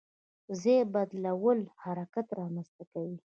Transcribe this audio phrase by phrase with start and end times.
[0.61, 3.17] ځای بدلول حرکت رامنځته کوي.